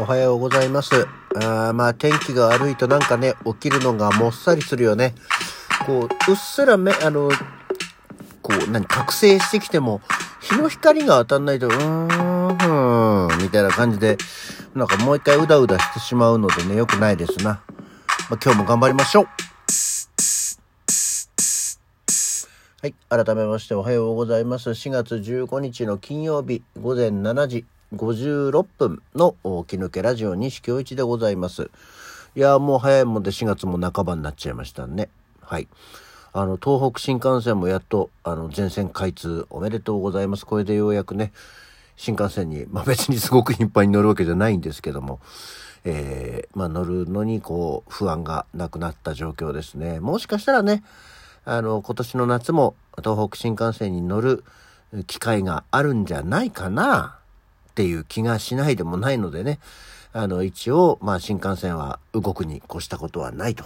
[0.00, 1.06] おはようございます。
[1.36, 5.14] あーまあ天気が悪いとなんかね、起きるのがもっさりするよね。
[5.84, 7.28] こう、うっすら目、あの、
[8.40, 10.00] こう、何、覚醒してきても、
[10.40, 14.16] 日の光が当たんないと、うーん、ふーんみたいな感じで、
[14.74, 17.60] なんかもう一回うだうだしてしまうのでね、良くないですな。
[18.30, 19.26] まあ、今日も頑張りましょう。
[22.80, 22.94] はい。
[23.10, 24.70] 改めましておはようございます。
[24.70, 29.34] 4月15日の金曜日午前7時56分の
[29.66, 31.70] 気抜けラジオ西京一でございます。
[32.36, 35.08] いやもう早いもんで4月も半ばになっちゃいましたね。
[35.42, 35.66] はい。
[36.32, 40.46] あの、東北新幹線もやっと、あの、全線開通おめでとうございます。
[40.46, 41.32] これでようやくね、
[41.96, 45.18] 新幹線に、まあ別にすごく頻繁に乗るわけじゃないんですけども、
[45.84, 49.98] えー、まあ乗るのにこう、不安がなくなった状況ですね。
[49.98, 50.84] もしかしたらね、
[51.44, 54.44] あの、今年の夏も東北新幹線に乗る
[55.08, 57.19] 機会があるんじゃないかな
[57.80, 59.58] っていう気がしないでもないのでね、
[60.12, 63.64] あの、一応、まあ新幹線は動くに越したことはないと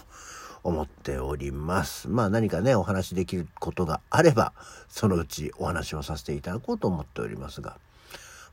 [0.63, 2.09] 思っております。
[2.09, 4.53] まあ何かね、お話できることがあれば、
[4.89, 7.77] そのうちお話をさせていただこうと思っておりますが、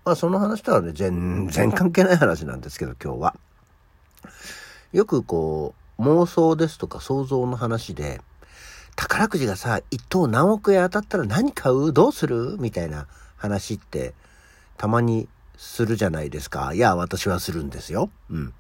[0.04, 3.36] まあその話とはね、全然関係ない話なんですけど、今日は。
[4.92, 8.20] よくこう、妄想ですとか想像の話で、
[8.96, 11.94] 宝くじがさ、一等何億円当たったら何買う？
[11.94, 12.58] どうする？
[12.58, 13.06] みたいな
[13.38, 14.16] 話って、
[14.78, 15.30] たまに
[15.64, 16.74] するじゃないですか。
[16.74, 18.10] いや、私はするんですよ。
[18.32, 18.54] うん。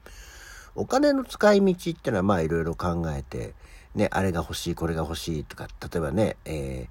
[0.75, 3.55] お金の使い道ってのはまあいろいろ考えて、
[3.95, 6.87] ね、あれが欲しい、これが欲しいとか、例えばね、え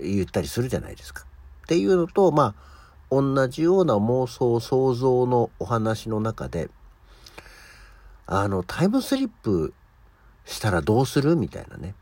[0.00, 1.24] ー、言ったりするじゃないですか。
[1.64, 2.74] っていうのと、まあ、
[3.10, 6.70] 同じような妄想、想像のお話の中で、
[8.26, 9.74] あの、タイムスリップ
[10.46, 11.36] したらどうする？
[11.36, 11.94] みたいなね、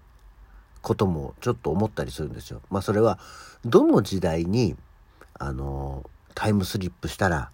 [0.83, 2.63] こともちょっと思ったりするんですよ。
[2.71, 3.19] まあそれは、
[3.65, 4.77] どの時代に、
[5.37, 7.51] あの、タイムスリップしたら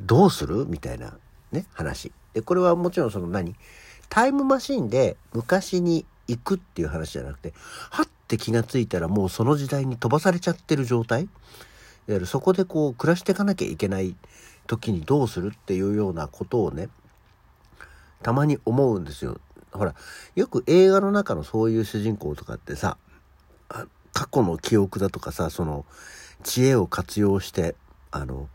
[0.00, 0.66] どうする？
[0.66, 1.16] みたいな
[1.52, 2.12] ね、話。
[2.34, 3.54] で、これはもちろんその何？
[4.08, 7.54] タイムマシンで昔に行くっていう話じゃなくて、
[7.90, 11.22] はって気がついたらもうその時代に飛ばされちゃってる状態？
[11.22, 11.30] いわ
[12.08, 14.14] ゆるそこでこう暮らしていかなきゃいけない
[14.66, 16.88] 時にどうするっていうようなことをね、
[18.22, 19.38] たまに思うんですよ。
[19.72, 19.94] ほら、
[20.34, 22.96] よく映画の中のそういう主人公とかってさ、
[24.12, 25.84] 過去の記憶だとかさ、その
[26.46, 27.74] 知恵を活用して、
[28.12, 28.48] あの、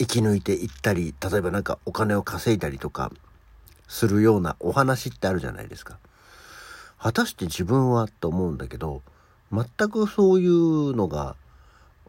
[0.00, 3.12] 生き抜いていったり、例えばなんかお金を稼いだりとか
[3.86, 5.98] するようなお話ってあるじゃないですか。
[6.98, 9.02] 果たして自分はと思うんだけど、
[9.52, 11.36] 全くそういうのが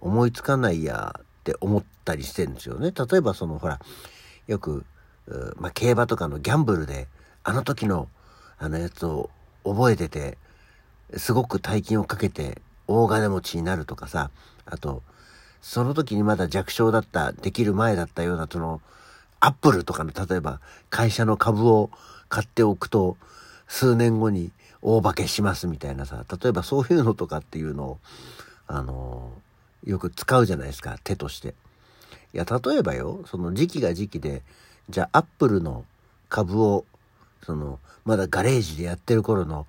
[0.02, 2.92] 思いつかないやって思ったりしてるんですよね。
[2.92, 3.80] 例えばそのほら、
[4.48, 4.84] よく、
[5.58, 7.08] まあ、競馬とかのギャンブルで、
[7.44, 8.10] あの時の
[8.58, 9.30] あのやつを
[9.64, 10.40] 覚えてて、
[11.18, 14.32] すごく大金をかけて大金持ちになるとかさ、
[14.66, 15.04] あと、
[15.62, 18.82] その時にまだ弱小だった、できる前だったような、その、
[19.40, 20.60] アップルとかの、例えば、
[20.90, 21.90] 会社の株を
[22.28, 23.18] 買っておくと、
[23.68, 27.98] 数年後に大化けしますみたいなさ、例えばそういうのとかっていうのを、
[28.68, 29.32] あの、
[29.86, 31.54] よく使うじゃないですか、手として。
[32.34, 34.42] いや、例えばよ、その時期が時期で、
[34.90, 35.86] じゃあ、アップルの
[36.30, 36.86] 株を、
[37.44, 39.68] その、まだガレージでやってる頃の、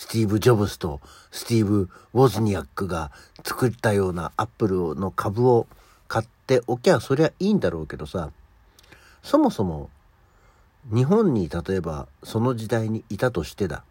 [0.00, 0.98] スティーブ・ジョブスと
[1.30, 3.12] スティーブ・ウォズニアックが
[3.44, 5.66] 作ったようなアップルの株を
[6.08, 8.30] 買っておきゃそりゃいいんだろうけどさ、
[9.22, 9.90] そもそも
[10.90, 13.84] 日本に例えばその時代にいたとしてだ、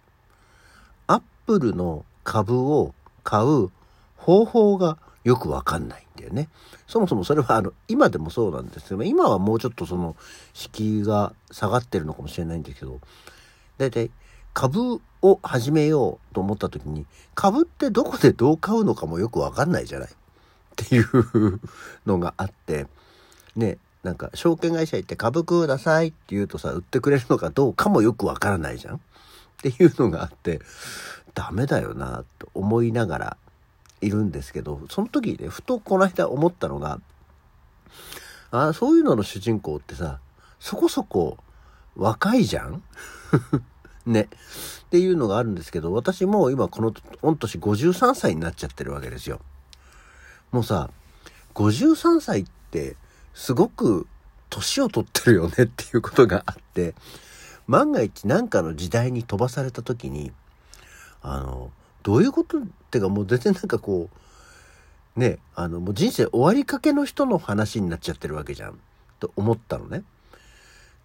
[1.06, 3.70] アップルの株を買う
[4.18, 6.50] 方法がよくわかんないんだよね。
[6.88, 10.16] そもそもそれはあの今でもそうなんですけど、今はもうちょっとその
[10.56, 13.00] 敷居が下がってるのかもしれないんですけど、
[13.78, 14.09] だいたい
[14.56, 20.09] 株を始めようと思った時に、株ってどこでどう買うのかもよくわかんないじゃない？
[20.09, 20.12] っ
[20.75, 21.59] ていう
[22.06, 22.88] のがあって、
[23.56, 28.96] ね、なんか証券会社行って株くださいって言うとさ、売ってくれるのかどうかもよくわからないじゃん？
[28.96, 29.00] っ
[29.58, 30.62] ていうのがあって、
[31.34, 33.38] ダメだよなと思いながら
[34.00, 37.02] いるんですけど、その時ね、ふとこの間思ったのが、
[38.52, 40.20] あそういうのの主人公ってさ、
[40.59, 41.38] そこそこ
[41.96, 42.82] 若いじゃん？
[44.09, 44.29] ね。
[44.88, 49.40] っていうのがあるんですけど、私も今この御年53歳になっちゃってるわけですよ。
[50.52, 50.90] もうさ、
[51.56, 52.96] 53歳って
[53.34, 54.08] すごく
[54.50, 56.96] 年を取ってるよねっていうことがあって、
[57.67, 60.32] 万が一何かの時代に飛ばされた時に、
[61.22, 61.72] あの、
[62.02, 64.09] どういうことってかもう全然なんかこ
[65.16, 68.79] う、ね、あの、もう人生終わりかけの人の話になっちゃってるわけじゃん。
[69.20, 70.03] と思ったのね。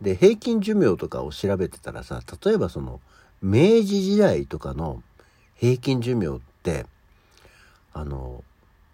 [0.01, 3.01] で、平均寿命とかを調べてたらさ、例えばその、
[3.43, 5.03] 明治時代とかの
[5.57, 6.87] 平均寿命って、
[7.93, 8.43] あの、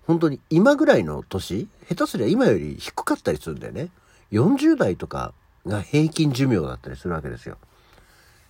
[0.06, 3.88] 本当に今ぐらいの年、下手すりゃ今より低かったりするんだよね。
[4.32, 5.32] 40代とか
[5.66, 7.56] が平均寿命だったりするわけですよ。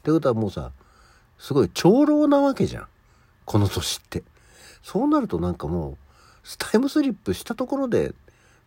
[0.01, 0.73] ってことはもうさ、
[1.39, 2.87] すごい長老なわけじゃん。
[3.45, 4.23] この年って。
[4.83, 5.97] そうなるとなんかもう、
[6.59, 8.15] タイムスリップしたところで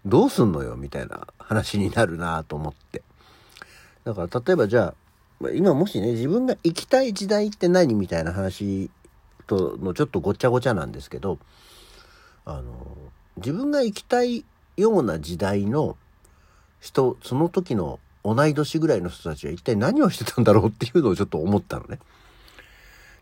[0.05, 3.01] どうすんのよみたいな話になるなと思って。
[4.03, 4.93] だから例えばじゃ
[5.41, 8.89] あ、今もしね、自分が生きたい時代って何みたいな話
[9.47, 11.39] とのちょっとごちゃごちゃなんですけど、
[12.45, 12.73] あの、
[13.37, 14.45] 自分が生きたい
[14.77, 15.97] ような時代の
[16.79, 21.99] 人、その時の同い年ぐらいの人たちは一体何をしてたんだろうっていうのをちょっと思ったのね。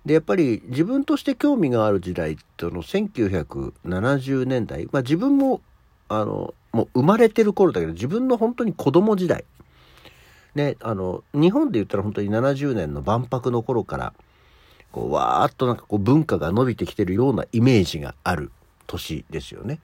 [0.06, 5.62] で、やっぱり自分として興味がある時代っての1970年代、まあ自分も、
[6.07, 9.45] あの、もう生まれてる頃だけど、自分の本当に子供時代。
[10.56, 14.13] ね、あの、日本で言ったら本当に70年の万博の頃から、
[14.92, 18.51] こう、わーっとなんかこう文化が伸びてきてるようなイメージがある
[18.88, 19.80] 年ですよね。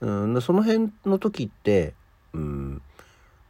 [0.00, 1.94] うん、その辺の時って、
[2.32, 2.82] うん、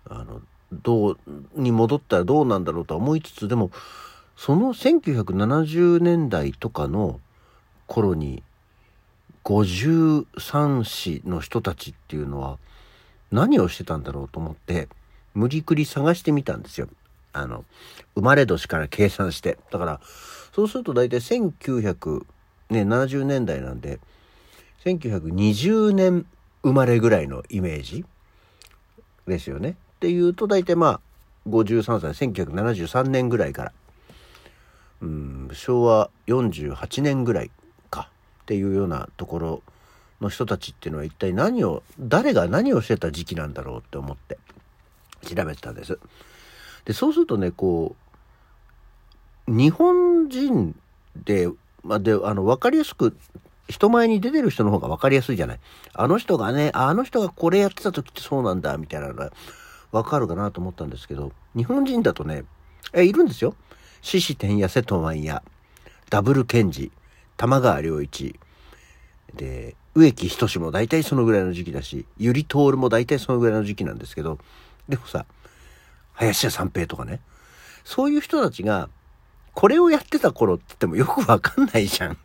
[0.08, 0.40] あの、
[0.72, 1.18] どう
[1.54, 3.70] に戻ったらどうなんだろうとは思いつつ、でも、
[4.36, 7.20] その1970年代とかの
[7.86, 8.42] 頃に
[9.44, 12.58] 53市の人たちっていうのは
[13.30, 14.88] 何をしてたんだろうと思って
[15.34, 16.88] 無理くり探してみたんですよ。
[17.32, 17.64] あの、
[18.14, 19.58] 生まれ年から計算して。
[19.70, 20.00] だから、
[20.54, 24.00] そうすると大体1970年代なんで、
[24.84, 26.26] 1920年
[26.62, 28.04] 生まれぐらいのイメージ
[29.26, 29.76] ですよね。
[29.96, 31.00] っていうと大体まあ
[31.48, 33.72] 53歳、1973年ぐらいから
[35.02, 37.50] うん、昭和48年ぐらい
[37.90, 38.08] か
[38.42, 39.62] っていうようなところ
[40.20, 44.38] の人たちっていうのは一体何を誰が何をしてた時期なんだろうって思って
[45.24, 45.98] 調べてたんです。
[46.84, 47.96] でそうするとねこ
[49.48, 50.74] う日本人
[51.16, 51.48] で,、
[51.82, 53.16] まあ、であの分かりやすく
[53.68, 55.60] 人前に出てる人の方が分かりやすいじゃない。
[55.94, 59.32] あの人がねあの人がこれやってた時ってそうなんだみたいなのが
[59.90, 62.44] 分かるかなと思ったんですけど日本人だとね
[62.92, 63.54] えいるんですよ。
[64.00, 65.42] 獅子天や瀬戸万や
[66.10, 66.90] ダブル賢治
[67.36, 68.38] 玉川良一
[69.34, 74.38] で植木仁も大体そのぐらいの時期だし百合徹も大体そのぐらいの時期なんですけど
[74.92, 75.24] でもさ
[76.12, 77.20] 林家三平とかね
[77.82, 78.90] そういう人たちが
[79.54, 82.16] これをやってた頃って言ってもよくわかんないじゃん。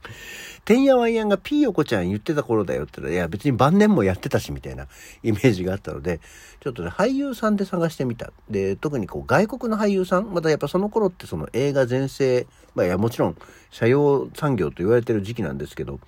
[0.66, 4.88] てんやわんやんがピーヨコちゃん言ってた頃だよって言ったら、いや別に晩年もやってたしみたいな
[5.24, 6.20] イメージがあったので、
[6.60, 8.34] ちょっとね、俳優さんで探してみた。
[8.50, 13.38] で、特にこう外国の俳優さん、またやっぱその頃ってその映画全盛、まあいやもちろん、
[13.72, 16.00] 社用産業と言われてる時期なんですけど、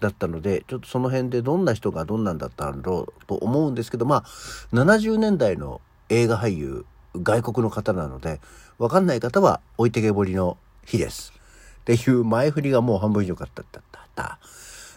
[0.00, 4.24] だったので、ちょっとその辺でどんな人がどんなんだったんだろうと思うんですけど、まあ、
[4.72, 6.84] 70年代の映画俳優、
[7.16, 8.40] 外国の方なので、
[8.78, 11.32] わかんない方は置いてけぼりの日です。
[11.80, 13.82] っていう前振りがもう半分以上かったったっ
[14.14, 14.38] た。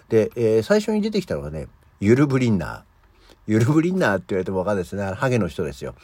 [0.09, 1.67] で、えー、最初に出てきたのがね、
[1.99, 2.81] ユルブリンナー。
[3.47, 5.03] ユルブリンナーって言われてもわかんないですね。
[5.03, 5.95] ハゲの人ですよ。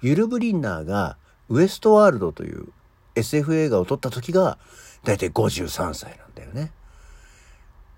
[0.00, 1.16] ユルブリンナーが
[1.48, 2.68] ウエストワールドという
[3.14, 4.58] SF 映画を撮った時が
[5.04, 6.72] 大体53歳なんだよね。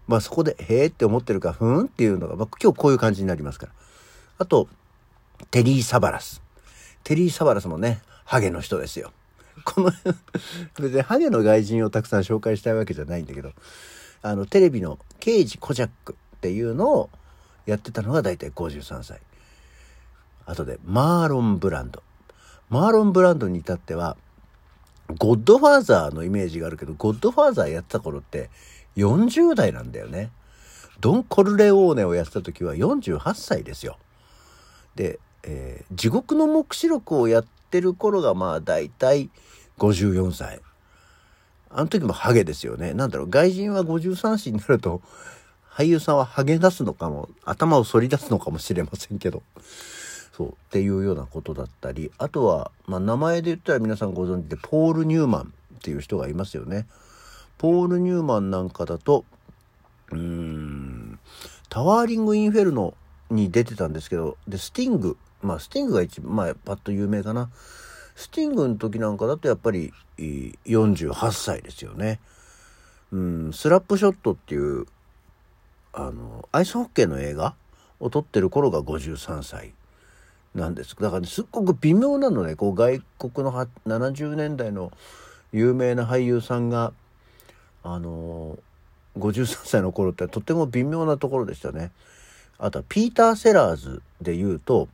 [0.06, 3.72] まあそこで、へえって思ってるか、ふーんっていうのが、まあ、今日こういう感じになりますから。
[4.38, 4.68] あと、
[5.50, 6.42] テリー・サバラス。
[7.02, 9.12] テリー・サバラスもね、ハゲの人ですよ。
[9.64, 9.92] この
[10.80, 13.52] 別にハゲの外人をたくさん紹介したいわけじゃないんだけど、
[14.22, 17.10] あの、テレビの刑事コジャックっていうのを
[17.66, 19.20] やってたのが大体53歳。
[20.46, 22.02] あとで、マーロン・ブランド。
[22.68, 24.16] マーロン・ブランドに至っては、
[25.18, 28.50] ゴッドファーザーのイメージがあるけど、ゴッドファーザーやってた頃って
[28.96, 30.30] 40代なんだよね。
[31.00, 33.98] ドン・コルレオーネをやってた時は48歳ですよ。
[34.94, 39.30] で、えー、地獄の黙示録をやってる頃がまあ大体
[39.78, 40.60] 54歳。
[41.70, 42.94] あの時もハゲですよね。
[42.94, 45.02] なんだろう、外人は53歳になると、
[45.68, 49.42] 俳優さんはハゲ出すのかも、頭を反り出すのかもしれませんけど。
[50.36, 56.86] そう、っていうようなことだったり、あとは、まあ名前で言ったら皆さんご存知で、ポール・ニューマンっていう人がいますよね。
[57.58, 59.24] ポール・ニューマンなんかだと、
[60.10, 61.18] うーん、
[61.68, 62.94] タワーリング・インフェルノ
[63.30, 67.50] に出てたんですけど、で、スティング、まあスティングが一番、まあパッと有名かな。
[68.16, 72.20] スティングの時なんかだとやっぱり48歳ですよね。
[73.12, 74.86] うん、スラップショットっていう
[75.92, 77.54] あのアイスホッケーの映画
[78.00, 79.72] を撮ってる頃が53歳
[80.54, 84.90] なんですだから、ね、すっごく微妙なのねこう外国の70年代の
[85.52, 86.92] 有名な俳優さんが
[87.84, 88.58] あの
[89.18, 91.92] 53歳の頃ってとても微妙なところでしたね。
[92.58, 94.88] あとはピーター・セラーズで言うと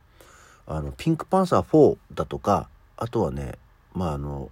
[0.67, 2.67] あのピンクパンサー4だとか
[3.01, 3.53] あとはね、
[3.95, 4.51] まああの、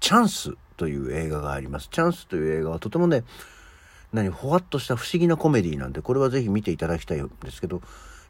[0.00, 1.90] チャンスという映画があります。
[1.92, 3.22] チャンスという映画はとてもね、
[4.14, 7.82] 何、ほわっとした不思議なコメディなんで、これはぜひ見ていただきたいんですけど、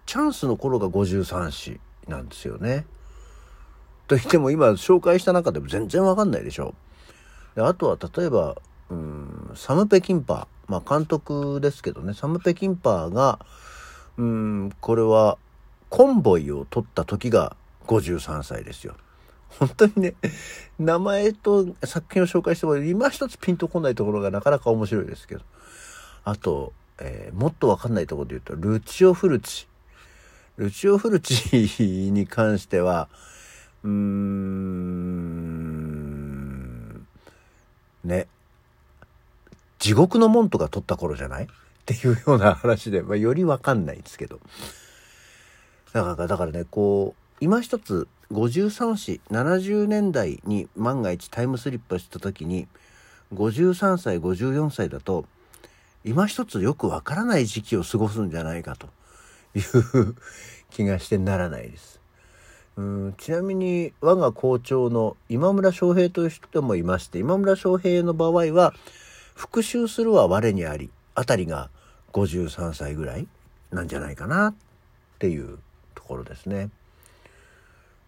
[0.05, 2.87] チャンスの頃が53歳なんですよね。
[4.09, 6.75] と言っても今紹介した中でも全然わかんないでしょ。
[7.55, 8.57] であとは例えば、
[8.91, 10.47] うん、サム・ペキンパー。
[10.71, 13.39] まあ監督ですけどね、サム・ペキンパーが、
[14.17, 15.39] うん、これは
[15.89, 17.57] コンボイを取った時が
[17.87, 18.95] 53歳ですよ。
[19.59, 20.15] 本当にね、
[20.79, 25.43] 名前と作品を紹介しても今一つピンとこないところがなかなか面白いですけど。
[26.25, 29.67] あと、えー、もっとわかんないところで言うと、ルチオ・フルチ。
[30.57, 33.09] ルチオ・フルチに関しては、
[33.83, 34.01] うーん、
[38.05, 38.29] ね、
[39.81, 41.45] 地獄の門とか取った頃じゃない？
[41.49, 41.49] っ
[41.85, 44.39] ていうような話で、まあ、よりわかんないんですけど。
[45.93, 52.69] だから、だからね、こう、今一つ53歳、70年代に万が一タイムスリップした時に、
[53.35, 55.25] 53歳、54歳だと、
[56.05, 58.89] 今一つよくわからない時期を過ごすんじゃないかと
[59.55, 60.15] いう
[60.71, 62.01] 気がしてならないです。
[62.77, 68.73] うんちなみに我が校長の今村翔平という人もいまして今村翔平の場合は
[69.41, 71.71] 復讐するは我にありあたりが
[72.13, 73.27] 53歳ぐらい
[73.73, 74.55] なんじゃないかなっ
[75.19, 75.59] ていう
[75.95, 76.69] ところですね。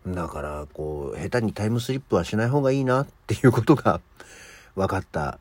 [0.07, 4.03] だからこう下手にタイムスリップはしない方がいいなっていうことが
[4.77, 5.39] 分かった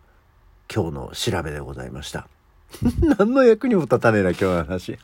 [0.74, 2.30] 今日の調べでございました。
[3.18, 4.98] 何の役にも立たねえな、今日の話。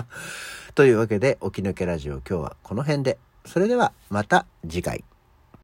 [0.74, 3.18] というわけで、起き抜けラジオ今日はこの辺で。
[3.44, 5.04] それではまた次回。